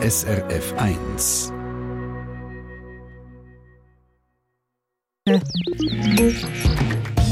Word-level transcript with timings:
SRF 0.00 0.74
1. 0.76 1.52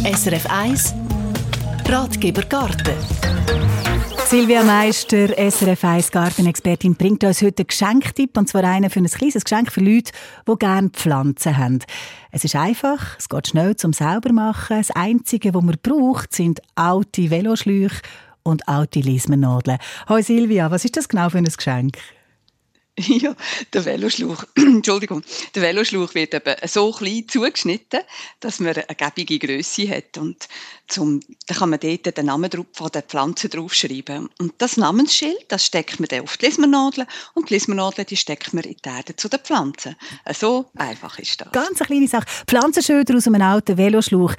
SRF 0.05 0.47
1 0.51 0.95
Ratgeber 1.87 2.43
Garten 2.43 2.97
Silvia 4.27 4.65
Meister, 4.65 5.29
SRF 5.29 5.85
1 5.85 6.11
Gartenexpertin, 6.11 6.97
bringt 6.97 7.23
uns 7.23 7.41
heute 7.41 7.63
einen 7.63 7.69
Geschenktipp, 7.69 8.37
und 8.37 8.49
zwar 8.49 8.65
einen 8.65 8.91
für 8.91 8.99
ein 8.99 9.07
kleines 9.07 9.45
Geschenk 9.45 9.71
für 9.71 9.81
Leute, 9.81 10.11
die 10.49 10.59
gerne 10.59 10.89
Pflanzen 10.89 11.57
haben. 11.57 11.79
Es 12.33 12.43
ist 12.43 12.57
einfach, 12.57 13.17
es 13.17 13.29
geht 13.29 13.47
schnell 13.47 13.77
zum 13.77 13.93
sauber 13.93 14.33
machen. 14.33 14.79
Das 14.79 14.91
Einzige, 14.91 15.55
was 15.55 15.63
man 15.63 15.77
braucht, 15.81 16.35
sind 16.35 16.61
alte 16.75 17.31
Veloschläuche 17.31 18.03
und 18.43 18.69
alte 18.69 18.99
Lismennadeln. 18.99 19.79
Hallo 20.09 20.21
Silvia, 20.21 20.69
was 20.73 20.85
ist 20.85 20.97
das 20.97 21.09
genau 21.09 21.31
für 21.31 21.39
ein 21.39 21.45
Geschenk? 21.45 21.99
Ja, 23.07 23.35
der 23.73 23.85
Veloschlauch, 23.85 24.45
Entschuldigung, 24.57 25.23
der 25.55 25.63
Veloschlauch 25.63 26.15
wird 26.15 26.35
eben 26.35 26.55
so 26.67 26.91
klein 26.93 27.25
zugeschnitten, 27.29 28.01
dass 28.41 28.59
man 28.59 28.75
eine 28.75 28.85
gebige 28.97 29.39
Größe 29.39 29.89
hat 29.89 30.17
und 30.19 30.49
zum, 30.89 31.21
dann 31.47 31.59
kann 31.59 31.71
man 31.71 31.81
dort 31.81 32.17
den 32.17 32.27
Namen 32.27 32.51
von 32.73 32.91
der 32.93 33.03
Pflanze 33.03 33.49
draufschreiben. 33.49 34.29
Und 34.39 34.55
das 34.59 34.77
Namensschild, 34.77 35.45
das 35.49 35.67
steckt 35.67 35.99
man 36.01 36.09
dann 36.09 36.23
auf 36.23 36.37
die 36.37 36.47
Lismernadel 36.47 37.07
und 37.35 37.51
die 37.51 37.55
Lismernadel, 37.55 38.05
die 38.05 38.17
steckt 38.17 38.55
man 38.55 38.65
in 38.65 38.77
die 38.83 38.89
Erde 38.89 39.17
zu 39.17 39.29
den 39.29 39.41
Pflanzen. 39.41 39.97
So 40.33 40.67
einfach 40.77 41.19
ist 41.19 41.41
das. 41.41 41.53
Ganz 41.53 41.81
eine 41.81 41.87
kleine 41.87 42.09
Sache. 42.09 42.27
Pflanzenschilder 42.47 43.17
aus 43.17 43.27
einem 43.27 43.43
alten 43.43 43.77
Veloschlauch. 43.77 44.35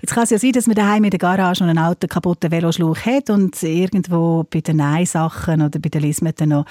Jetzt 0.00 0.12
kann 0.12 0.24
es 0.24 0.30
ja 0.30 0.38
sein, 0.38 0.52
dass 0.52 0.66
man 0.66 0.76
daheim 0.76 1.04
in 1.04 1.10
der 1.10 1.18
Garage 1.18 1.64
einen 1.64 1.78
alten, 1.78 2.08
kaputten 2.08 2.50
Veloschlauch 2.50 2.98
hat 2.98 3.30
und 3.30 3.62
irgendwo 3.62 4.44
bei 4.50 4.60
den 4.60 4.78
Nein-Sachen 4.78 5.62
oder 5.62 5.78
bei 5.78 5.88
den 5.88 6.02
Lismen 6.02 6.34
noch 6.44 6.66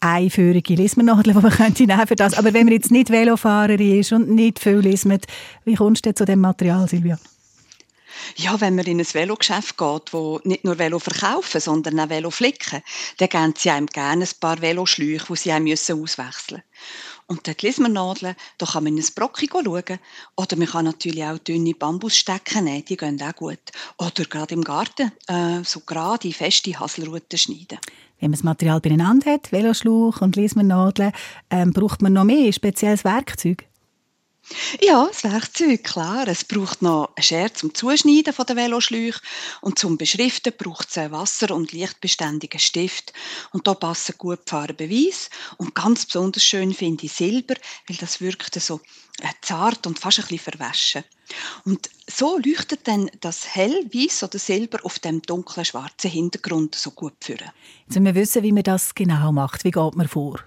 einführige 0.00 0.74
Lismernadel, 0.74 1.34
die 1.34 1.40
man 1.40 1.50
könnte 1.50 1.84
nehmen 1.84 2.06
für 2.06 2.16
das. 2.16 2.34
Aber 2.34 2.52
wenn 2.52 2.64
man 2.64 2.74
jetzt 2.74 2.90
nicht 2.90 3.10
Velofahrerin 3.10 4.00
ist 4.00 4.12
und 4.12 4.30
nicht 4.30 4.58
viel 4.58 4.78
lismet, 4.78 5.26
wie 5.64 5.74
kommst 5.74 6.06
du 6.06 6.14
zu 6.14 6.24
dem 6.24 6.40
Material, 6.40 6.88
Silvia? 6.88 7.18
Ja, 8.36 8.60
wenn 8.60 8.74
man 8.74 8.86
in 8.86 8.98
ein 8.98 9.06
Velogeschäft 9.06 9.76
geht, 9.76 10.12
wo 10.12 10.40
nicht 10.44 10.64
nur 10.64 10.78
Velo 10.78 10.98
verkaufen, 10.98 11.60
sondern 11.60 12.00
auch 12.00 12.08
Velo 12.08 12.30
flicken, 12.30 12.82
dann 13.18 13.28
geben 13.28 13.54
sie 13.56 13.70
einem 13.70 13.86
gerne 13.86 14.24
ein 14.24 14.40
paar 14.40 14.60
Veloschläuche, 14.60 15.26
die 15.28 15.36
sie 15.36 15.52
einem 15.52 15.72
auswechseln 15.72 16.00
müssen. 16.00 16.62
Und 17.28 17.46
dort 17.48 17.62
liest 17.62 17.80
man 17.80 17.92
Nadeln, 17.92 18.36
da 18.58 18.66
kann 18.66 18.84
man 18.84 18.96
in 18.96 19.02
ein 19.02 19.14
Brocki 19.14 19.48
schauen. 19.50 19.98
Oder 20.36 20.56
man 20.56 20.68
kann 20.68 20.84
natürlich 20.84 21.24
auch 21.24 21.38
dünne 21.38 21.74
Bambusstecken 21.74 22.64
nehmen, 22.64 22.84
die 22.84 22.96
gehen 22.96 23.20
auch 23.20 23.34
gut. 23.34 23.58
Oder 23.98 24.24
gerade 24.24 24.54
im 24.54 24.62
Garten 24.62 25.10
äh, 25.26 25.64
so 25.64 25.80
gerade 25.80 26.32
feste 26.32 26.78
Haselruten 26.78 27.38
schneiden. 27.38 27.78
Wenn 28.20 28.30
man 28.30 28.38
das 28.38 28.44
Material 28.44 28.80
beieinander 28.80 29.32
hat, 29.32 29.48
Veloschlauch 29.48 30.20
und 30.22 30.36
Lismernadeln, 30.36 31.12
ähm, 31.50 31.72
braucht 31.72 32.02
man 32.02 32.14
noch 32.14 32.24
mehr 32.24 32.52
spezielles 32.52 33.04
Werkzeug? 33.04 33.64
Ja, 34.80 35.06
das 35.06 35.24
Werkzeug, 35.24 35.82
klar. 35.82 36.28
Es 36.28 36.44
braucht 36.44 36.80
noch 36.82 37.10
eine 37.16 37.22
Schere 37.22 37.52
zum 37.52 37.74
Zuschneiden 37.74 38.32
von 38.32 38.46
den 38.46 38.56
Veloschläuchen 38.56 39.20
und 39.60 39.78
zum 39.78 39.98
Beschriften 39.98 40.52
braucht 40.56 40.90
es 40.90 40.98
einen 40.98 41.12
wasser- 41.12 41.54
und 41.54 41.72
lichtbeständigen 41.72 42.60
Stift. 42.60 43.12
Und 43.52 43.66
da 43.66 43.74
passen 43.74 44.14
gut 44.18 44.40
die 44.46 44.50
Farben 44.50 44.90
weiß 44.90 45.30
und 45.56 45.74
ganz 45.74 46.06
besonders 46.06 46.44
schön 46.44 46.72
finde 46.74 47.06
ich 47.06 47.12
Silber, 47.12 47.54
weil 47.88 47.96
das 47.96 48.20
wirkt 48.20 48.54
so 48.60 48.80
äh, 49.20 49.28
zart 49.42 49.86
und 49.86 49.98
fast 49.98 50.18
ein 50.18 50.22
bisschen 50.28 50.38
verwaschen. 50.38 51.04
Und 51.64 51.90
so 52.06 52.38
leuchtet 52.38 52.86
dann 52.86 53.10
das 53.20 53.54
hell 53.54 53.84
weiß 53.92 54.22
oder 54.22 54.38
Silber 54.38 54.78
auf 54.84 55.00
dem 55.00 55.22
dunklen 55.22 55.64
schwarzen 55.64 56.10
Hintergrund 56.10 56.74
so 56.76 56.92
gut 56.92 57.14
führen. 57.20 57.50
Jetzt 57.86 57.88
müssen 57.88 58.04
wir 58.04 58.14
wissen, 58.14 58.42
wie 58.42 58.52
man 58.52 58.62
das 58.62 58.94
genau 58.94 59.32
macht. 59.32 59.64
Wie 59.64 59.72
geht 59.72 59.96
man 59.96 60.06
vor? 60.06 60.40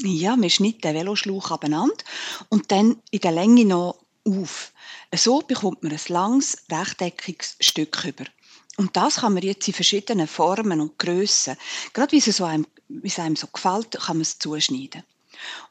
Ja, 0.00 0.36
man 0.36 0.50
schneidet 0.50 0.84
den 0.84 0.94
Veloschlauch 0.94 1.50
abeinander 1.50 2.04
und 2.50 2.70
dann 2.70 3.02
in 3.10 3.20
der 3.20 3.32
Länge 3.32 3.64
noch 3.64 3.98
auf. 4.24 4.72
So 5.14 5.40
bekommt 5.40 5.82
man 5.82 5.92
ein 5.92 6.00
langes, 6.08 6.64
rechteckiges 6.70 7.56
Stück 7.60 8.04
über. 8.04 8.24
Und 8.76 8.96
das 8.96 9.16
kann 9.16 9.34
man 9.34 9.42
jetzt 9.42 9.66
in 9.66 9.74
verschiedenen 9.74 10.28
Formen 10.28 10.80
und 10.80 10.98
Grössen, 10.98 11.56
gerade 11.92 12.12
wie 12.12 12.18
es, 12.18 12.40
einem, 12.40 12.66
wie 12.88 13.08
es 13.08 13.18
einem 13.18 13.34
so 13.34 13.48
gefällt, 13.48 13.98
kann 13.98 14.18
man 14.18 14.22
es 14.22 14.38
zuschneiden. 14.38 15.02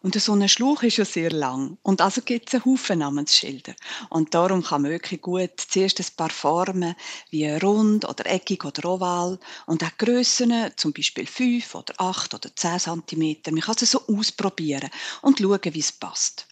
Und 0.01 0.19
so 0.19 0.33
ein 0.33 0.47
Schlauch 0.47 0.83
ist 0.83 0.97
ja 0.97 1.05
sehr 1.05 1.31
lang. 1.31 1.77
Und 1.83 2.01
also 2.01 2.21
gibt 2.21 2.47
es 2.47 2.55
einen 2.55 2.65
Haufen 2.65 2.99
Namensschilder. 2.99 3.73
Und 4.09 4.33
darum 4.33 4.63
kann 4.63 4.81
man 4.81 4.91
wirklich 4.91 5.21
gut 5.21 5.51
zuerst 5.57 5.99
ein 5.99 6.05
paar 6.15 6.29
Formen, 6.29 6.95
wie 7.29 7.49
rund 7.49 8.07
oder 8.07 8.25
eckig 8.25 8.63
oder 8.65 8.89
oval, 8.89 9.39
und 9.65 9.83
auch 9.83 9.97
Grössen, 9.97 10.53
zum 10.75 10.93
Beispiel 10.93 11.25
5 11.25 11.75
oder 11.75 11.93
8 11.97 12.33
oder 12.33 12.55
10 12.55 12.79
cm. 12.79 13.37
Man 13.51 13.61
kann 13.61 13.75
es 13.79 13.91
so 13.91 14.01
ausprobieren 14.07 14.89
und 15.21 15.39
schauen, 15.39 15.59
wie 15.63 15.79
es 15.79 15.91
passt. 15.91 16.47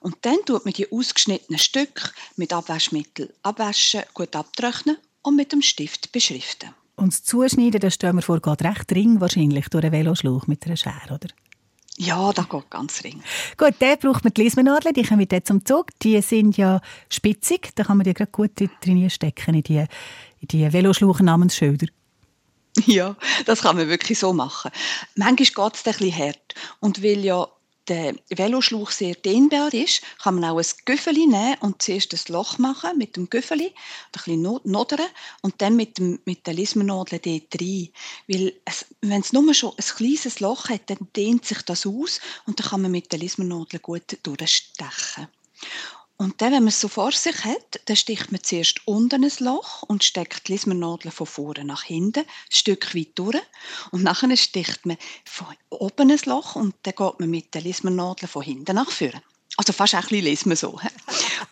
Und 0.00 0.16
dann 0.22 0.38
tut 0.44 0.64
man 0.64 0.74
die 0.74 0.90
ausgeschnittenen 0.90 1.58
Stücke 1.58 2.10
mit 2.36 2.52
Abwaschmittel 2.52 3.32
abwaschen, 3.42 4.02
gut 4.14 4.34
abtrocknen 4.34 4.98
und 5.22 5.36
mit 5.36 5.52
dem 5.52 5.62
Stift 5.62 6.12
beschriften. 6.12 6.74
Und 6.96 7.12
das 7.12 7.22
Zuschneiden, 7.22 7.80
das 7.80 7.94
stellen 7.94 8.16
wir 8.16 8.22
vor, 8.22 8.40
geht 8.40 8.62
recht 8.62 8.92
ring 8.92 9.20
wahrscheinlich 9.20 9.68
durch 9.68 9.84
einen 9.84 9.92
Veloschlauch 9.92 10.46
mit 10.46 10.66
einer 10.66 10.76
Schere, 10.76 11.14
oder? 11.14 11.28
Ja, 12.00 12.32
das 12.32 12.48
geht 12.48 12.70
ganz 12.70 13.04
ring. 13.04 13.22
Gut, 13.58 13.74
der 13.78 13.96
braucht 13.96 14.24
man 14.24 14.32
die 14.32 14.44
Lismennadeln, 14.44 14.94
die 14.94 15.02
kommen 15.02 15.28
dort 15.28 15.46
zum 15.46 15.66
Zug. 15.66 15.88
Die 16.02 16.22
sind 16.22 16.56
ja 16.56 16.80
spitzig, 17.10 17.72
da 17.74 17.84
kann 17.84 17.98
man 17.98 18.04
die 18.04 18.14
gerade 18.14 18.30
gut 18.30 18.52
drin 18.82 19.10
stecken 19.10 19.54
in 19.56 19.62
die, 19.62 19.84
in 20.40 20.48
die 20.48 20.72
Veloschlauch 20.72 21.20
namensschilder. 21.20 21.88
Ja, 22.86 23.16
das 23.44 23.60
kann 23.60 23.76
man 23.76 23.88
wirklich 23.88 24.18
so 24.18 24.32
machen. 24.32 24.70
Manchmal 25.14 25.68
geht 25.68 25.74
es 25.74 25.86
ein 25.86 25.92
bisschen 25.92 26.18
hart. 26.18 26.54
Und 26.78 27.02
weil 27.02 27.22
ja 27.22 27.46
der 27.88 28.14
Veloschlauch 28.28 28.90
sehr 28.90 29.14
dehnbar 29.14 29.72
ist, 29.74 30.02
kann 30.22 30.36
man 30.36 30.44
auch 30.44 30.58
ein 30.58 30.66
Güffeli 30.84 31.26
nehmen 31.26 31.56
und 31.60 31.82
zuerst 31.82 32.12
ein 32.12 32.32
Loch 32.32 32.58
machen 32.58 32.98
mit 32.98 33.16
dem 33.16 33.28
Güffeli, 33.28 33.66
ein 33.66 34.12
bisschen 34.12 34.42
nodern 34.42 35.06
und 35.42 35.60
dann 35.60 35.76
mit, 35.76 35.98
dem, 35.98 36.20
mit 36.24 36.46
der 36.46 36.54
Lismernadel 36.54 37.18
dort 37.18 37.60
rein. 37.60 37.88
Weil 38.28 38.52
wenn 39.00 39.20
es 39.20 39.32
nur 39.32 39.52
schon 39.54 39.72
ein 39.76 39.96
kleines 39.96 40.40
Loch 40.40 40.68
hat, 40.68 40.88
dann 40.88 41.08
dehnt 41.16 41.44
sich 41.44 41.62
das 41.62 41.86
aus 41.86 42.20
und 42.46 42.60
dann 42.60 42.68
kann 42.68 42.82
man 42.82 42.90
mit 42.92 43.10
der 43.12 43.18
Lismernadel 43.18 43.80
gut 43.80 44.18
durchstechen. 44.22 45.28
Und 46.20 46.42
dann, 46.42 46.52
wenn 46.52 46.64
man 46.64 46.68
es 46.68 46.78
so 46.78 46.88
vor 46.88 47.12
sich 47.12 47.46
hat, 47.46 47.80
dann 47.86 47.96
sticht 47.96 48.30
man 48.30 48.42
zuerst 48.42 48.86
unten 48.86 49.24
ein 49.24 49.32
Loch 49.38 49.84
und 49.84 50.04
steckt 50.04 50.48
die 50.48 50.52
Lismernadel 50.52 51.10
von 51.10 51.26
vorne 51.26 51.64
nach 51.64 51.84
hinten, 51.84 52.20
ein 52.20 52.26
Stück 52.50 52.94
weit 52.94 53.12
durch. 53.14 53.40
Und 53.90 54.02
nachher 54.02 54.36
sticht 54.36 54.84
man 54.84 54.98
von 55.24 55.46
oben 55.70 56.10
ein 56.10 56.20
Loch 56.26 56.56
und 56.56 56.74
dann 56.82 56.94
geht 56.94 57.20
man 57.20 57.30
mit 57.30 57.54
der 57.54 57.62
Lismernadel 57.62 58.28
von 58.28 58.42
hinten 58.42 58.76
nach 58.76 58.90
vorne. 58.90 59.22
Also 59.56 59.72
fast 59.72 59.94
ein 59.94 60.02
bisschen 60.02 60.50
wir 60.50 60.56
so. 60.56 60.78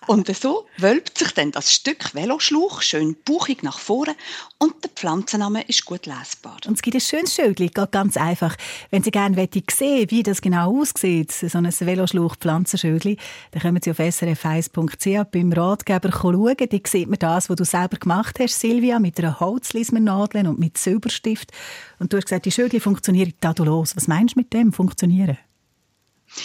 Und 0.09 0.35
so 0.35 0.65
wölbt 0.79 1.19
sich 1.19 1.33
dann 1.33 1.53
das 1.53 1.71
Stück 1.71 2.15
Veloschlauch 2.15 2.81
schön 2.81 3.15
buchig 3.27 3.63
nach 3.63 3.79
vorne 3.79 4.17
und 4.57 4.83
der 4.83 4.91
Pflanzenname 4.91 5.61
ist 5.69 5.85
gut 5.85 6.07
lesbar. 6.07 6.57
Und 6.67 6.77
es 6.77 6.83
gibt 6.83 6.97
ein 6.97 7.03
schönes 7.03 7.35
Schildchen, 7.35 7.71
ganz 7.91 8.17
einfach. 8.17 8.57
Wenn 8.91 9.03
Sie 9.03 9.11
gerne 9.11 9.37
sehen 9.71 10.11
wie 10.11 10.23
das 10.23 10.41
genau 10.41 10.81
aussieht, 10.81 11.31
so 11.33 11.59
ein 11.59 11.71
Veloschlauch-Pflanzenschildchen, 11.71 13.19
dann 13.51 13.61
können 13.61 13.83
Sie 13.83 13.91
auf 13.91 13.99
srf1.ch 13.99 15.31
beim 15.31 15.53
Ratgeber 15.53 16.11
schauen. 16.11 16.57
Da 16.57 16.79
sieht 16.87 17.09
man 17.09 17.19
das, 17.19 17.51
was 17.51 17.57
du 17.57 17.65
selber 17.67 17.99
gemacht 17.99 18.39
hast, 18.41 18.59
Silvia, 18.59 18.99
mit 19.01 19.19
einer 19.19 19.39
Holzlismernadel 19.41 20.47
und 20.47 20.59
mit 20.59 20.79
Silberstift. 20.79 21.53
Und 21.99 22.15
du 22.15 22.17
hast 22.17 22.25
gesagt, 22.25 22.47
die 22.47 22.51
Schildchen 22.51 22.81
funktionieren 22.81 23.35
tadellos. 23.43 23.95
Was 23.95 24.09
meinst 24.09 24.37
du 24.37 24.41
mit 24.41 24.55
dem, 24.55 24.73
funktionieren? 24.73 25.37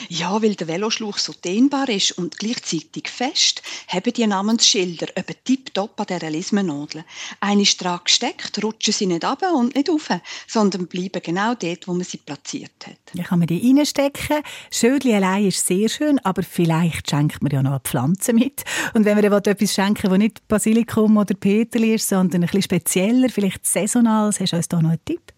Ja, 0.10 0.42
weil 0.42 0.56
der 0.56 0.68
Veloschlauch 0.68 1.18
so 1.18 1.34
dehnbar 1.34 1.90
ist 1.90 2.12
und 2.18 2.40
gleichzeitig 2.40 3.10
fest, 3.10 3.62
haben 3.88 4.14
die 4.14 4.26
Namensschilder 4.26 5.08
eben 5.18 5.36
tipptopp 5.44 6.00
an 6.00 6.08
dieser 6.08 6.30
Lismennadel. 6.30 7.04
Eine 7.40 7.64
dran 7.64 8.00
gesteckt, 8.04 8.64
rutschen 8.64 8.94
sie 8.94 9.06
nicht 9.06 9.26
ab 9.26 9.44
und 9.54 9.76
nicht 9.76 9.90
auf, 9.90 10.10
sondern 10.48 10.88
bleiben 10.88 11.22
genau 11.24 11.56
dort, 11.56 11.88
wo 11.88 11.94
man 11.94 12.04
sie 12.04 12.18
platziert 12.18 12.72
hat. 12.86 12.98
Ja, 13.14 13.24
kann 13.24 13.40
man 13.40 13.48
die 13.48 13.60
reinstecken. 13.60 14.42
Schildli 14.72 15.14
allein 15.14 15.48
ist 15.48 15.66
sehr 15.66 15.90
schön, 15.90 16.20
aber 16.20 16.44
vielleicht 16.44 17.10
schenkt 17.10 17.42
man 17.42 17.52
ja 17.52 17.62
noch 17.62 17.72
eine 17.72 17.80
Pflanze 17.80 18.34
mit. 18.34 18.64
Und 18.94 19.06
wenn 19.06 19.16
man 19.20 19.30
dann 19.30 19.44
etwas 19.44 19.74
schenken 19.74 20.12
will, 20.12 20.20
das 20.20 20.20
nicht 20.20 20.48
Basilikum 20.48 21.18
oder 21.18 21.34
Peterli 21.34 21.96
ist, 21.96 22.08
sondern 22.08 22.42
ein 22.42 22.48
bisschen 22.48 22.64
spezieller, 22.64 23.30
vielleicht 23.30 23.66
saisonal, 23.66 24.28
hast 24.28 24.52
du 24.52 24.56
uns 24.56 24.68
da 24.68 24.82
noch 24.82 24.90
einen 24.90 25.06
Tipp? 25.06 25.34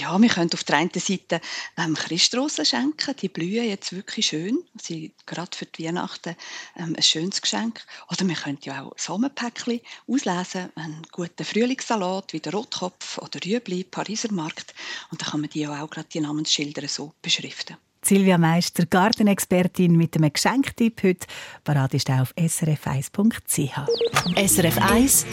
Ja, 0.00 0.20
wir 0.20 0.28
können 0.28 0.50
auf 0.52 0.64
der 0.64 0.78
einen 0.78 0.90
Seite 0.92 1.40
ähm, 1.76 1.94
Christrosen 1.94 2.64
schenken. 2.64 3.14
Die 3.20 3.28
blühen 3.28 3.68
jetzt 3.68 3.92
wirklich 3.92 4.26
schön. 4.26 4.58
Sie 4.82 5.12
gerade 5.24 5.56
für 5.56 5.66
die 5.66 5.84
Weihnachten 5.84 6.34
ähm, 6.76 6.94
ein 6.96 7.02
schönes 7.02 7.40
Geschenk. 7.40 7.80
Oder 8.10 8.26
wir 8.26 8.34
können 8.34 8.58
ja 8.62 8.82
auch 8.82 8.92
Sommerpäckchen 8.96 9.80
auslesen. 10.08 10.72
Einen 10.74 11.02
guten 11.12 11.44
Frühlingssalat 11.44 12.32
wie 12.32 12.40
der 12.40 12.54
Rotkopf 12.54 13.18
oder 13.18 13.38
Rüebli, 13.44 13.84
Pariser 13.84 14.32
Markt. 14.32 14.74
Und 15.12 15.22
dann 15.22 15.30
kann 15.30 15.42
man 15.42 15.50
die 15.50 15.60
ja 15.60 15.84
auch 15.84 15.90
gerade 15.90 16.08
die 16.12 16.20
Namensschilder 16.20 16.88
so 16.88 17.12
beschriften. 17.22 17.76
Silvia 18.02 18.36
Meister, 18.36 18.86
Gartenexpertin 18.86 19.96
mit 19.96 20.16
einem 20.16 20.32
Geschenktipp 20.32 21.04
heute. 21.04 21.26
Parat 21.62 21.94
ist 21.94 22.10
auf 22.10 22.34
srf1.ch. 22.36 24.48
SRF 24.48 24.78
1 24.78 25.26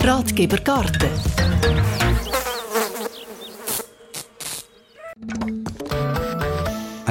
Ratgeber 0.00 0.58
Garten 0.58 1.55